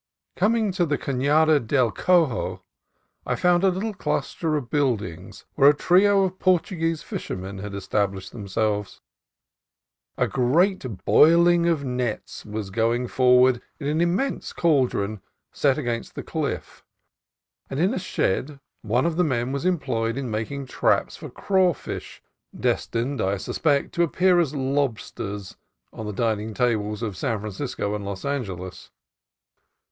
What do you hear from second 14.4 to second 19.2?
caul dron set against the cliff, and in a shed one of